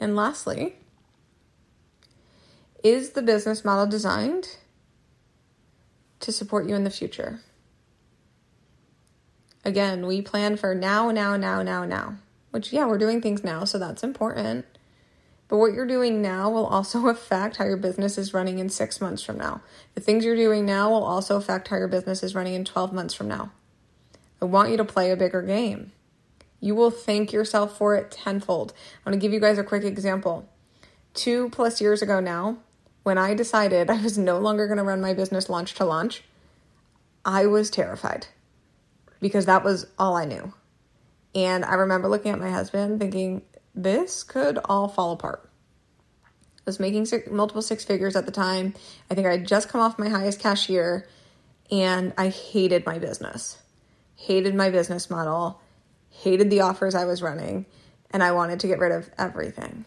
And 0.00 0.16
lastly, 0.16 0.74
is 2.82 3.10
the 3.10 3.22
business 3.22 3.64
model 3.64 3.86
designed 3.86 4.56
to 6.18 6.32
support 6.32 6.68
you 6.68 6.74
in 6.74 6.82
the 6.82 6.90
future? 6.90 7.38
Again, 9.64 10.04
we 10.04 10.20
plan 10.20 10.56
for 10.56 10.74
now, 10.74 11.12
now, 11.12 11.36
now, 11.36 11.62
now, 11.62 11.84
now. 11.84 12.16
Which, 12.50 12.72
yeah, 12.72 12.86
we're 12.86 12.98
doing 12.98 13.22
things 13.22 13.44
now, 13.44 13.62
so 13.62 13.78
that's 13.78 14.02
important. 14.02 14.66
But 15.50 15.56
what 15.56 15.74
you're 15.74 15.86
doing 15.86 16.22
now 16.22 16.48
will 16.48 16.66
also 16.66 17.06
affect 17.08 17.56
how 17.56 17.64
your 17.66 17.76
business 17.76 18.16
is 18.16 18.32
running 18.32 18.60
in 18.60 18.70
six 18.70 19.00
months 19.00 19.22
from 19.22 19.36
now. 19.36 19.60
The 19.94 20.00
things 20.00 20.24
you're 20.24 20.36
doing 20.36 20.64
now 20.64 20.88
will 20.88 21.04
also 21.04 21.36
affect 21.36 21.68
how 21.68 21.76
your 21.76 21.88
business 21.88 22.22
is 22.22 22.34
running 22.34 22.54
in 22.54 22.64
12 22.64 22.92
months 22.92 23.12
from 23.12 23.28
now. 23.28 23.50
I 24.40 24.46
want 24.46 24.70
you 24.70 24.78
to 24.78 24.84
play 24.84 25.10
a 25.10 25.16
bigger 25.16 25.42
game. 25.42 25.92
You 26.60 26.74
will 26.74 26.90
thank 26.90 27.32
yourself 27.32 27.76
for 27.76 27.94
it 27.96 28.10
tenfold. 28.10 28.72
I'm 29.04 29.12
to 29.12 29.18
give 29.18 29.32
you 29.32 29.40
guys 29.40 29.58
a 29.58 29.64
quick 29.64 29.82
example. 29.82 30.48
Two 31.14 31.50
plus 31.50 31.80
years 31.80 32.00
ago 32.00 32.20
now, 32.20 32.58
when 33.02 33.18
I 33.18 33.34
decided 33.34 33.90
I 33.90 34.00
was 34.00 34.16
no 34.16 34.38
longer 34.38 34.72
to 34.74 34.82
run 34.82 35.00
my 35.00 35.14
business 35.14 35.48
launch 35.48 35.74
to 35.74 35.84
launch, 35.84 36.22
I 37.24 37.46
was 37.46 37.70
terrified 37.70 38.28
because 39.20 39.46
that 39.46 39.64
was 39.64 39.86
all 39.98 40.16
I 40.16 40.26
knew. 40.26 40.54
And 41.34 41.64
I 41.64 41.74
remember 41.74 42.08
looking 42.08 42.32
at 42.32 42.38
my 42.38 42.50
husband 42.50 43.00
thinking, 43.00 43.42
this 43.74 44.22
could 44.22 44.58
all 44.64 44.88
fall 44.88 45.12
apart. 45.12 45.48
I 46.58 46.62
was 46.66 46.80
making 46.80 47.06
six, 47.06 47.30
multiple 47.30 47.62
six 47.62 47.84
figures 47.84 48.16
at 48.16 48.26
the 48.26 48.32
time. 48.32 48.74
I 49.10 49.14
think 49.14 49.26
I 49.26 49.32
had 49.32 49.46
just 49.46 49.68
come 49.68 49.80
off 49.80 49.98
my 49.98 50.08
highest 50.08 50.40
cashier 50.40 51.08
and 51.70 52.12
I 52.18 52.28
hated 52.28 52.84
my 52.86 52.98
business. 52.98 53.58
Hated 54.16 54.54
my 54.54 54.70
business 54.70 55.08
model, 55.08 55.60
hated 56.10 56.50
the 56.50 56.60
offers 56.60 56.94
I 56.94 57.06
was 57.06 57.22
running, 57.22 57.64
and 58.10 58.22
I 58.22 58.32
wanted 58.32 58.60
to 58.60 58.66
get 58.66 58.78
rid 58.78 58.92
of 58.92 59.08
everything. 59.16 59.86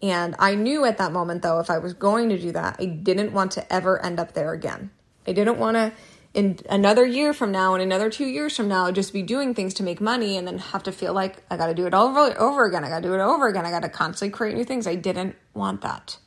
And 0.00 0.36
I 0.38 0.54
knew 0.54 0.84
at 0.84 0.98
that 0.98 1.12
moment, 1.12 1.42
though, 1.42 1.58
if 1.58 1.70
I 1.70 1.78
was 1.78 1.94
going 1.94 2.28
to 2.28 2.38
do 2.38 2.52
that, 2.52 2.76
I 2.78 2.84
didn't 2.84 3.32
want 3.32 3.52
to 3.52 3.72
ever 3.72 4.00
end 4.04 4.20
up 4.20 4.34
there 4.34 4.52
again. 4.52 4.90
I 5.26 5.32
didn't 5.32 5.58
want 5.58 5.76
to 5.76 5.92
in 6.34 6.58
another 6.68 7.06
year 7.06 7.32
from 7.32 7.52
now 7.52 7.74
and 7.74 7.82
another 7.82 8.10
two 8.10 8.26
years 8.26 8.56
from 8.56 8.66
now 8.66 8.90
just 8.90 9.12
be 9.12 9.22
doing 9.22 9.54
things 9.54 9.72
to 9.74 9.84
make 9.84 10.00
money 10.00 10.36
and 10.36 10.46
then 10.46 10.58
have 10.58 10.82
to 10.82 10.92
feel 10.92 11.14
like 11.14 11.36
I 11.48 11.56
got 11.56 11.68
to 11.68 11.74
do 11.74 11.86
it 11.86 11.94
over 11.94 12.38
over 12.38 12.64
again. 12.64 12.84
I 12.84 12.88
got 12.88 13.02
to 13.02 13.08
do 13.08 13.14
it 13.14 13.20
over 13.20 13.46
again. 13.46 13.64
I 13.64 13.70
got 13.70 13.82
to 13.82 13.88
constantly 13.88 14.36
create 14.36 14.56
new 14.56 14.64
things. 14.64 14.86
I 14.86 14.96
didn't 14.96 15.36
want 15.54 15.80
that. 15.82 16.18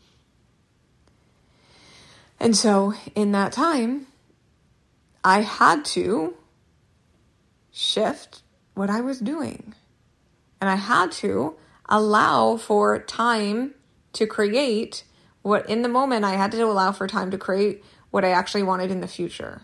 And 2.40 2.56
so 2.56 2.94
in 3.16 3.34
that 3.34 3.52
time, 3.52 4.08
I 5.24 5.42
had 5.42 5.84
to 5.86 6.36
shift 7.72 8.42
what 8.76 8.90
I 8.90 9.02
was 9.02 9.20
doing. 9.20 9.76
And 10.62 10.70
I 10.70 10.76
had 10.76 11.12
to 11.14 11.56
allow 11.90 12.58
for 12.58 12.98
time 13.00 13.74
to 14.14 14.26
create 14.26 15.04
what 15.42 15.70
in 15.70 15.82
the 15.82 15.90
moment 15.90 16.26
I 16.26 16.36
had 16.36 16.52
to 16.54 16.64
allow 16.64 16.92
for 16.92 17.08
time 17.08 17.32
to 17.32 17.38
create 17.38 17.84
what 18.10 18.24
I 18.24 18.30
actually 18.30 18.64
wanted 18.64 18.90
in 18.90 19.02
the 19.02 19.08
future. 19.08 19.62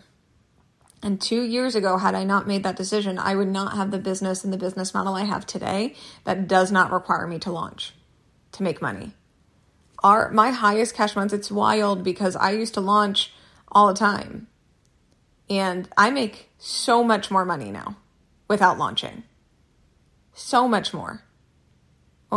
And 1.04 1.20
two 1.20 1.42
years 1.42 1.74
ago, 1.74 1.98
had 1.98 2.14
I 2.14 2.24
not 2.24 2.46
made 2.46 2.62
that 2.62 2.76
decision, 2.76 3.18
I 3.18 3.34
would 3.34 3.48
not 3.48 3.76
have 3.76 3.90
the 3.90 3.98
business 3.98 4.42
and 4.42 4.50
the 4.50 4.56
business 4.56 4.94
model 4.94 5.14
I 5.14 5.24
have 5.24 5.44
today 5.44 5.94
that 6.24 6.48
does 6.48 6.72
not 6.72 6.90
require 6.90 7.26
me 7.26 7.38
to 7.40 7.52
launch 7.52 7.92
to 8.52 8.62
make 8.62 8.80
money. 8.80 9.12
Our 10.02 10.30
my 10.30 10.50
highest 10.50 10.94
cash 10.94 11.14
months, 11.14 11.34
it's 11.34 11.50
wild 11.50 12.02
because 12.02 12.36
I 12.36 12.52
used 12.52 12.72
to 12.74 12.80
launch 12.80 13.34
all 13.70 13.88
the 13.88 13.94
time. 13.94 14.46
And 15.50 15.90
I 15.94 16.10
make 16.10 16.50
so 16.56 17.04
much 17.04 17.30
more 17.30 17.44
money 17.44 17.70
now 17.70 17.98
without 18.48 18.78
launching. 18.78 19.24
So 20.32 20.66
much 20.66 20.94
more 20.94 21.22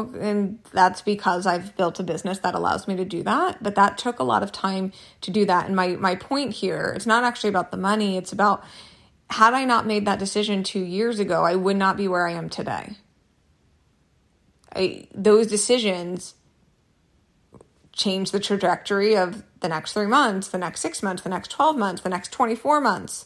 and 0.01 0.60
that's 0.72 1.01
because 1.01 1.46
I've 1.46 1.75
built 1.77 2.00
a 2.00 2.04
business 2.04 2.39
that 2.39 2.56
allows 2.56 2.88
me 2.88 2.96
to 2.96 3.06
do 3.06 3.24
that. 3.24 3.62
But 3.62 3.75
that 3.75 3.98
took 3.98 4.20
a 4.20 4.24
lot 4.24 4.44
of 4.44 4.51
time 4.51 4.92
to 5.22 5.32
do 5.32 5.46
that. 5.46 5.68
And 5.68 5.75
my, 5.75 5.89
my 5.89 6.16
point 6.16 6.54
here, 6.54 6.94
it's 6.96 7.06
not 7.06 7.24
actually 7.24 7.50
about 7.50 7.72
the 7.72 7.77
money, 7.77 8.18
it's 8.18 8.32
about 8.32 8.63
had 9.30 9.54
I 9.54 9.66
not 9.66 9.86
made 9.86 10.06
that 10.06 10.20
decision 10.20 10.63
two 10.63 10.80
years 10.80 11.20
ago, 11.20 11.44
I 11.44 11.56
would 11.56 11.75
not 11.75 11.98
be 11.98 12.08
where 12.08 12.27
I 12.27 12.32
am 12.32 12.50
today. 12.50 12.96
I, 14.74 15.08
those 15.13 15.48
decisions 15.48 16.36
change 17.92 18.32
the 18.32 18.39
trajectory 18.39 19.18
of 19.18 19.44
the 19.60 19.68
next 19.68 19.94
three 19.94 20.06
months, 20.06 20.48
the 20.48 20.58
next 20.58 20.82
six 20.82 21.04
months, 21.04 21.24
the 21.24 21.30
next 21.30 21.51
12 21.51 21.77
months, 21.77 22.01
the 22.04 22.10
next 22.10 22.32
24 22.32 22.80
months, 22.80 23.25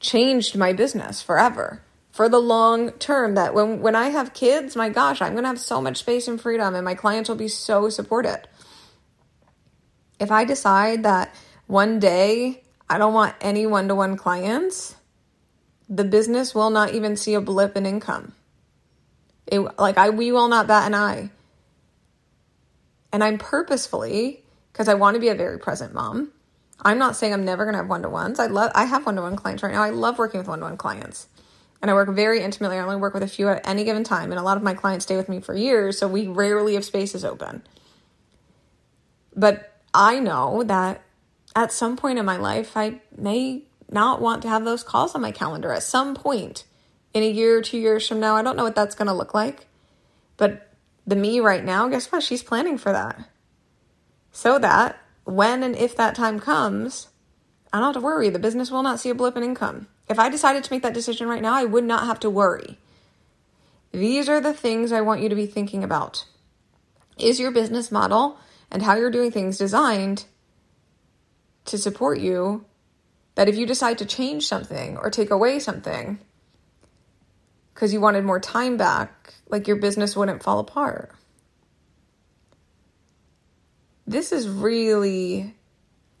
changed 0.00 0.56
my 0.58 0.72
business 0.72 1.22
forever 1.22 1.80
for 2.14 2.28
the 2.28 2.38
long 2.38 2.92
term 2.92 3.34
that 3.34 3.54
when 3.54 3.80
when 3.80 3.96
I 3.96 4.10
have 4.10 4.34
kids, 4.34 4.76
my 4.76 4.88
gosh, 4.88 5.20
I'm 5.20 5.32
going 5.32 5.42
to 5.42 5.48
have 5.48 5.58
so 5.58 5.80
much 5.80 5.96
space 5.96 6.28
and 6.28 6.40
freedom 6.40 6.76
and 6.76 6.84
my 6.84 6.94
clients 6.94 7.28
will 7.28 7.34
be 7.34 7.48
so 7.48 7.88
supported. 7.88 8.46
If 10.20 10.30
I 10.30 10.44
decide 10.44 11.02
that 11.02 11.34
one 11.66 11.98
day 11.98 12.62
I 12.88 12.98
don't 12.98 13.14
want 13.14 13.34
any 13.40 13.66
one-to-one 13.66 14.16
clients, 14.16 14.94
the 15.88 16.04
business 16.04 16.54
will 16.54 16.70
not 16.70 16.94
even 16.94 17.16
see 17.16 17.34
a 17.34 17.40
blip 17.40 17.76
in 17.76 17.84
income. 17.84 18.32
It, 19.48 19.58
like 19.76 19.98
I 19.98 20.10
we 20.10 20.30
will 20.30 20.46
not 20.46 20.68
bat 20.68 20.86
an 20.86 20.94
eye. 20.94 21.30
And 23.12 23.24
I'm 23.24 23.38
purposefully 23.38 24.44
because 24.72 24.88
I 24.88 24.94
want 24.94 25.14
to 25.16 25.20
be 25.20 25.30
a 25.30 25.34
very 25.34 25.58
present 25.58 25.92
mom. 25.92 26.30
I'm 26.80 26.98
not 26.98 27.16
saying 27.16 27.32
I'm 27.32 27.44
never 27.44 27.64
going 27.64 27.72
to 27.72 27.78
have 27.78 27.88
one-to-ones. 27.88 28.38
I 28.38 28.46
love 28.46 28.70
I 28.72 28.84
have 28.84 29.04
one-to-one 29.04 29.34
clients 29.34 29.64
right 29.64 29.72
now. 29.72 29.82
I 29.82 29.90
love 29.90 30.16
working 30.16 30.38
with 30.38 30.46
one-to-one 30.46 30.76
clients 30.76 31.26
and 31.84 31.90
I 31.90 31.94
work 31.94 32.08
very 32.08 32.40
intimately. 32.40 32.78
I 32.78 32.80
only 32.80 32.96
work 32.96 33.12
with 33.12 33.22
a 33.22 33.28
few 33.28 33.46
at 33.50 33.68
any 33.68 33.84
given 33.84 34.04
time, 34.04 34.32
and 34.32 34.40
a 34.40 34.42
lot 34.42 34.56
of 34.56 34.62
my 34.62 34.72
clients 34.72 35.04
stay 35.04 35.18
with 35.18 35.28
me 35.28 35.38
for 35.38 35.54
years, 35.54 35.98
so 35.98 36.08
we 36.08 36.26
rarely 36.26 36.72
have 36.76 36.84
spaces 36.86 37.26
open. 37.26 37.62
But 39.36 39.70
I 39.92 40.18
know 40.18 40.62
that 40.62 41.02
at 41.54 41.72
some 41.72 41.98
point 41.98 42.18
in 42.18 42.24
my 42.24 42.38
life, 42.38 42.74
I 42.74 43.02
may 43.14 43.64
not 43.90 44.22
want 44.22 44.40
to 44.44 44.48
have 44.48 44.64
those 44.64 44.82
calls 44.82 45.14
on 45.14 45.20
my 45.20 45.30
calendar 45.30 45.72
at 45.72 45.82
some 45.82 46.14
point 46.14 46.64
in 47.12 47.22
a 47.22 47.30
year 47.30 47.58
or 47.58 47.60
two 47.60 47.76
years 47.76 48.08
from 48.08 48.18
now. 48.18 48.34
I 48.34 48.40
don't 48.40 48.56
know 48.56 48.64
what 48.64 48.74
that's 48.74 48.94
going 48.94 49.08
to 49.08 49.12
look 49.12 49.34
like. 49.34 49.66
But 50.38 50.72
the 51.06 51.16
me 51.16 51.38
right 51.38 51.62
now, 51.62 51.88
guess 51.88 52.10
what? 52.10 52.22
She's 52.22 52.42
planning 52.42 52.78
for 52.78 52.92
that. 52.92 53.28
So 54.32 54.58
that 54.58 54.98
when 55.24 55.62
and 55.62 55.76
if 55.76 55.94
that 55.96 56.14
time 56.14 56.40
comes, 56.40 57.08
I 57.74 57.76
don't 57.76 57.92
have 57.92 58.00
to 58.00 58.06
worry. 58.06 58.30
The 58.30 58.38
business 58.38 58.70
will 58.70 58.82
not 58.82 59.00
see 59.00 59.10
a 59.10 59.14
blip 59.14 59.36
in 59.36 59.42
income. 59.42 59.88
If 60.08 60.18
I 60.18 60.28
decided 60.28 60.64
to 60.64 60.72
make 60.72 60.82
that 60.82 60.94
decision 60.94 61.28
right 61.28 61.42
now, 61.42 61.54
I 61.54 61.64
would 61.64 61.84
not 61.84 62.06
have 62.06 62.20
to 62.20 62.30
worry. 62.30 62.78
These 63.92 64.28
are 64.28 64.40
the 64.40 64.52
things 64.52 64.92
I 64.92 65.00
want 65.00 65.22
you 65.22 65.28
to 65.28 65.34
be 65.34 65.46
thinking 65.46 65.84
about. 65.84 66.26
Is 67.16 67.38
your 67.40 67.52
business 67.52 67.92
model 67.92 68.38
and 68.70 68.82
how 68.82 68.96
you're 68.96 69.10
doing 69.10 69.30
things 69.30 69.56
designed 69.56 70.24
to 71.66 71.78
support 71.78 72.18
you 72.18 72.64
that 73.36 73.48
if 73.48 73.56
you 73.56 73.66
decide 73.66 73.98
to 73.98 74.04
change 74.04 74.46
something 74.46 74.96
or 74.96 75.10
take 75.10 75.30
away 75.30 75.58
something 75.58 76.18
because 77.72 77.92
you 77.92 78.00
wanted 78.00 78.24
more 78.24 78.40
time 78.40 78.76
back, 78.76 79.34
like 79.48 79.66
your 79.66 79.76
business 79.76 80.16
wouldn't 80.16 80.42
fall 80.42 80.58
apart? 80.58 81.12
This 84.06 84.32
is 84.32 84.48
really 84.48 85.54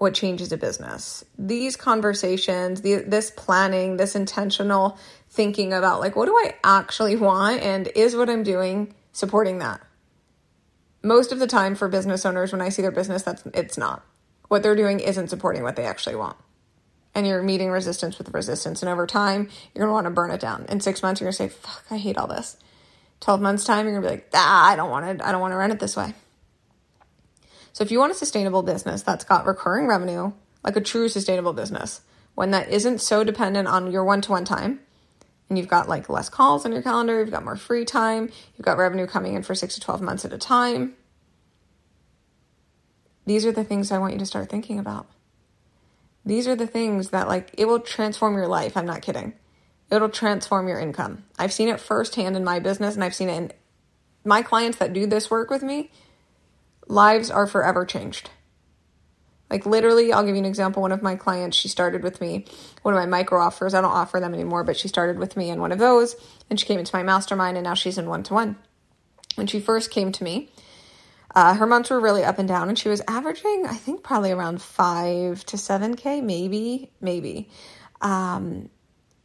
what 0.04 0.12
changes 0.12 0.52
a 0.52 0.58
business. 0.58 1.24
These 1.38 1.76
conversations, 1.76 2.82
the, 2.82 2.96
this 2.96 3.30
planning, 3.30 3.96
this 3.96 4.14
intentional 4.14 4.98
thinking 5.30 5.72
about 5.72 5.98
like, 5.98 6.14
what 6.14 6.26
do 6.26 6.36
I 6.36 6.54
actually 6.62 7.16
want? 7.16 7.62
And 7.62 7.88
is 7.94 8.14
what 8.14 8.28
I'm 8.28 8.42
doing 8.42 8.94
supporting 9.12 9.60
that? 9.60 9.80
Most 11.02 11.32
of 11.32 11.38
the 11.38 11.46
time 11.46 11.74
for 11.74 11.88
business 11.88 12.26
owners, 12.26 12.52
when 12.52 12.60
I 12.60 12.68
see 12.68 12.82
their 12.82 12.90
business, 12.90 13.22
that's 13.22 13.42
it's 13.54 13.78
not. 13.78 14.04
What 14.48 14.62
they're 14.62 14.76
doing 14.76 15.00
isn't 15.00 15.28
supporting 15.28 15.62
what 15.62 15.74
they 15.74 15.86
actually 15.86 16.16
want. 16.16 16.36
And 17.14 17.26
you're 17.26 17.42
meeting 17.42 17.70
resistance 17.70 18.18
with 18.18 18.34
resistance. 18.34 18.82
And 18.82 18.90
over 18.90 19.06
time, 19.06 19.48
you're 19.74 19.86
gonna 19.86 19.94
want 19.94 20.04
to 20.04 20.10
burn 20.10 20.30
it 20.32 20.40
down. 20.40 20.66
In 20.68 20.80
six 20.80 21.02
months, 21.02 21.22
you're 21.22 21.28
gonna 21.28 21.32
say, 21.32 21.48
fuck, 21.48 21.84
I 21.90 21.96
hate 21.96 22.18
all 22.18 22.26
this. 22.26 22.58
12 23.20 23.40
months 23.40 23.64
time, 23.64 23.86
you're 23.86 23.94
gonna 23.94 24.06
be 24.06 24.16
like, 24.16 24.28
ah, 24.34 24.70
I 24.70 24.76
don't 24.76 24.90
want 24.90 25.06
it. 25.06 25.22
I 25.24 25.32
don't 25.32 25.40
want 25.40 25.52
to 25.52 25.56
run 25.56 25.70
it 25.70 25.80
this 25.80 25.96
way. 25.96 26.12
So 27.74 27.82
if 27.82 27.90
you 27.90 27.98
want 27.98 28.12
a 28.12 28.14
sustainable 28.14 28.62
business 28.62 29.02
that's 29.02 29.24
got 29.24 29.46
recurring 29.46 29.88
revenue, 29.88 30.32
like 30.62 30.76
a 30.76 30.80
true 30.80 31.08
sustainable 31.08 31.52
business, 31.52 32.02
one 32.36 32.52
that 32.52 32.68
isn't 32.68 33.00
so 33.00 33.24
dependent 33.24 33.66
on 33.66 33.90
your 33.90 34.04
one 34.04 34.20
to 34.22 34.30
one 34.30 34.44
time, 34.44 34.78
and 35.48 35.58
you've 35.58 35.68
got 35.68 35.88
like 35.88 36.08
less 36.08 36.28
calls 36.28 36.64
on 36.64 36.70
your 36.70 36.82
calendar, 36.82 37.18
you've 37.18 37.32
got 37.32 37.44
more 37.44 37.56
free 37.56 37.84
time, 37.84 38.30
you've 38.56 38.64
got 38.64 38.78
revenue 38.78 39.08
coming 39.08 39.34
in 39.34 39.42
for 39.42 39.56
six 39.56 39.74
to 39.74 39.80
12 39.80 40.00
months 40.00 40.24
at 40.24 40.32
a 40.32 40.38
time. 40.38 40.94
These 43.26 43.44
are 43.44 43.52
the 43.52 43.64
things 43.64 43.90
I 43.90 43.98
want 43.98 44.12
you 44.12 44.20
to 44.20 44.26
start 44.26 44.48
thinking 44.48 44.78
about. 44.78 45.08
These 46.24 46.46
are 46.46 46.56
the 46.56 46.68
things 46.68 47.10
that, 47.10 47.26
like, 47.26 47.50
it 47.58 47.64
will 47.64 47.80
transform 47.80 48.34
your 48.34 48.46
life. 48.46 48.76
I'm 48.76 48.86
not 48.86 49.02
kidding. 49.02 49.34
It'll 49.90 50.08
transform 50.08 50.68
your 50.68 50.78
income. 50.78 51.24
I've 51.38 51.52
seen 51.52 51.68
it 51.68 51.80
firsthand 51.80 52.36
in 52.36 52.44
my 52.44 52.60
business, 52.60 52.94
and 52.94 53.02
I've 53.02 53.14
seen 53.14 53.28
it 53.28 53.36
in 53.36 53.52
my 54.24 54.42
clients 54.42 54.78
that 54.78 54.92
do 54.92 55.06
this 55.06 55.30
work 55.30 55.50
with 55.50 55.62
me 55.62 55.90
lives 56.86 57.30
are 57.30 57.46
forever 57.46 57.84
changed. 57.84 58.30
Like 59.50 59.66
literally, 59.66 60.12
I'll 60.12 60.24
give 60.24 60.34
you 60.34 60.40
an 60.40 60.46
example. 60.46 60.82
One 60.82 60.92
of 60.92 61.02
my 61.02 61.16
clients, 61.16 61.56
she 61.56 61.68
started 61.68 62.02
with 62.02 62.20
me, 62.20 62.46
one 62.82 62.94
of 62.94 62.98
my 62.98 63.06
micro 63.06 63.40
offers. 63.40 63.74
I 63.74 63.80
don't 63.80 63.92
offer 63.92 64.18
them 64.18 64.34
anymore, 64.34 64.64
but 64.64 64.76
she 64.76 64.88
started 64.88 65.18
with 65.18 65.36
me 65.36 65.50
in 65.50 65.60
one 65.60 65.70
of 65.70 65.78
those, 65.78 66.16
and 66.48 66.58
she 66.58 66.66
came 66.66 66.78
into 66.78 66.96
my 66.96 67.02
mastermind, 67.02 67.56
and 67.56 67.64
now 67.64 67.74
she's 67.74 67.98
in 67.98 68.08
one 68.08 68.22
to 68.24 68.34
one. 68.34 68.56
When 69.36 69.46
she 69.46 69.60
first 69.60 69.90
came 69.90 70.12
to 70.12 70.24
me, 70.24 70.50
uh, 71.34 71.54
her 71.54 71.66
months 71.66 71.90
were 71.90 72.00
really 72.00 72.24
up 72.24 72.38
and 72.38 72.48
down, 72.48 72.68
and 72.68 72.78
she 72.78 72.88
was 72.88 73.02
averaging, 73.06 73.66
I 73.68 73.74
think, 73.74 74.02
probably 74.02 74.32
around 74.32 74.62
five 74.62 75.44
to 75.46 75.58
seven 75.58 75.94
k, 75.94 76.20
maybe, 76.20 76.90
maybe. 77.00 77.50
Um, 78.00 78.70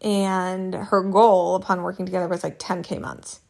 and 0.01 0.73
her 0.73 1.01
goal 1.03 1.55
upon 1.55 1.81
working 1.81 2.05
together 2.05 2.27
was 2.27 2.43
like 2.43 2.59
10k 2.59 2.99
months. 2.99 3.41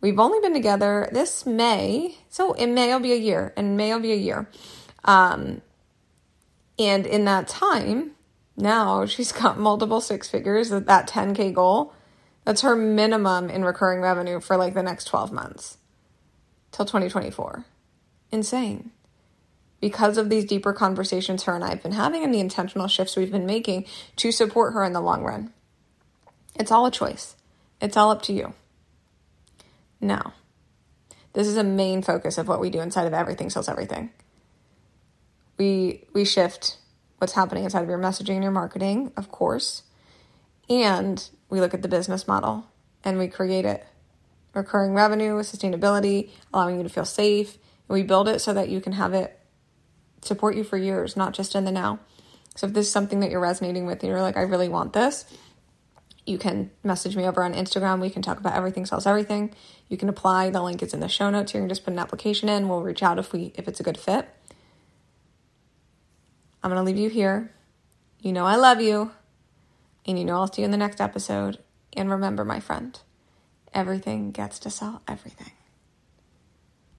We've 0.00 0.18
only 0.18 0.40
been 0.40 0.52
together 0.52 1.08
this 1.12 1.46
May, 1.46 2.16
so 2.28 2.52
in 2.52 2.74
May 2.74 2.88
it'll 2.88 3.00
be 3.00 3.12
a 3.12 3.16
year. 3.18 3.52
In 3.56 3.76
May 3.76 3.90
it'll 3.90 4.00
be 4.00 4.12
a 4.12 4.16
year. 4.16 4.48
Um, 5.04 5.62
and 6.78 7.06
in 7.06 7.24
that 7.24 7.48
time, 7.48 8.12
now 8.56 9.06
she's 9.06 9.32
got 9.32 9.58
multiple 9.58 10.00
six 10.00 10.28
figures, 10.28 10.70
at 10.72 10.86
that 10.86 11.08
10K 11.08 11.54
goal. 11.54 11.92
That's 12.44 12.60
her 12.60 12.76
minimum 12.76 13.50
in 13.50 13.64
recurring 13.64 14.00
revenue 14.00 14.40
for 14.40 14.56
like 14.56 14.74
the 14.74 14.82
next 14.82 15.06
12 15.06 15.32
months 15.32 15.78
till 16.70 16.84
2024. 16.84 17.64
Insane. 18.30 18.92
Because 19.80 20.16
of 20.16 20.30
these 20.30 20.44
deeper 20.44 20.72
conversations 20.72 21.42
her 21.44 21.54
and 21.54 21.64
I 21.64 21.70
have 21.70 21.82
been 21.82 21.92
having 21.92 22.22
and 22.22 22.32
the 22.32 22.40
intentional 22.40 22.88
shifts 22.88 23.16
we've 23.16 23.32
been 23.32 23.46
making 23.46 23.86
to 24.16 24.30
support 24.30 24.74
her 24.74 24.84
in 24.84 24.92
the 24.92 25.00
long 25.00 25.24
run. 25.24 25.52
It's 26.54 26.70
all 26.70 26.86
a 26.86 26.90
choice, 26.90 27.36
it's 27.80 27.96
all 27.96 28.10
up 28.10 28.22
to 28.22 28.32
you. 28.32 28.54
Now, 30.06 30.34
this 31.32 31.46
is 31.46 31.56
a 31.56 31.64
main 31.64 32.02
focus 32.02 32.38
of 32.38 32.48
what 32.48 32.60
we 32.60 32.70
do 32.70 32.80
inside 32.80 33.06
of 33.06 33.12
everything 33.12 33.50
sells 33.50 33.68
everything. 33.68 34.10
We 35.58 36.04
we 36.12 36.24
shift 36.24 36.78
what's 37.18 37.34
happening 37.34 37.64
inside 37.64 37.82
of 37.82 37.88
your 37.88 37.98
messaging 37.98 38.34
and 38.34 38.42
your 38.42 38.52
marketing, 38.52 39.12
of 39.16 39.30
course. 39.30 39.82
And 40.68 41.28
we 41.48 41.60
look 41.60 41.74
at 41.74 41.82
the 41.82 41.88
business 41.88 42.26
model 42.26 42.66
and 43.04 43.18
we 43.18 43.28
create 43.28 43.64
it. 43.64 43.86
Recurring 44.54 44.94
revenue, 44.94 45.36
sustainability, 45.40 46.30
allowing 46.52 46.78
you 46.78 46.82
to 46.82 46.88
feel 46.88 47.04
safe. 47.04 47.58
And 47.88 47.94
we 47.94 48.02
build 48.02 48.28
it 48.28 48.40
so 48.40 48.54
that 48.54 48.68
you 48.68 48.80
can 48.80 48.92
have 48.92 49.12
it 49.12 49.38
support 50.22 50.56
you 50.56 50.64
for 50.64 50.76
years, 50.76 51.16
not 51.16 51.34
just 51.34 51.54
in 51.54 51.64
the 51.64 51.72
now. 51.72 52.00
So 52.56 52.66
if 52.66 52.72
this 52.72 52.86
is 52.86 52.92
something 52.92 53.20
that 53.20 53.30
you're 53.30 53.40
resonating 53.40 53.86
with 53.86 54.02
and 54.02 54.10
you're 54.10 54.22
like, 54.22 54.36
I 54.36 54.42
really 54.42 54.68
want 54.68 54.92
this, 54.92 55.26
you 56.26 56.38
can 56.38 56.70
message 56.82 57.16
me 57.16 57.24
over 57.24 57.42
on 57.42 57.54
Instagram. 57.54 58.00
We 58.00 58.10
can 58.10 58.20
talk 58.20 58.38
about 58.38 58.54
everything 58.54 58.84
sells 58.84 59.06
everything. 59.06 59.54
You 59.88 59.96
can 59.96 60.08
apply. 60.08 60.50
The 60.50 60.62
link 60.62 60.82
is 60.82 60.92
in 60.92 61.00
the 61.00 61.08
show 61.08 61.30
notes. 61.30 61.54
You 61.54 61.60
can 61.60 61.68
just 61.68 61.84
put 61.84 61.92
an 61.92 62.00
application 62.00 62.48
in. 62.48 62.68
We'll 62.68 62.82
reach 62.82 63.02
out 63.02 63.18
if 63.18 63.32
we 63.32 63.52
if 63.54 63.68
it's 63.68 63.80
a 63.80 63.84
good 63.84 63.96
fit. 63.96 64.28
I'm 66.62 66.70
going 66.70 66.80
to 66.80 66.84
leave 66.84 67.00
you 67.00 67.08
here. 67.08 67.52
You 68.20 68.32
know 68.32 68.44
I 68.44 68.56
love 68.56 68.80
you. 68.80 69.12
And 70.04 70.18
you 70.18 70.24
know 70.24 70.34
I'll 70.34 70.52
see 70.52 70.62
you 70.62 70.66
in 70.66 70.72
the 70.72 70.76
next 70.76 71.00
episode. 71.00 71.58
And 71.92 72.10
remember, 72.10 72.44
my 72.44 72.60
friend, 72.60 72.98
everything 73.72 74.32
gets 74.32 74.58
to 74.60 74.70
sell 74.70 75.02
everything. 75.06 75.52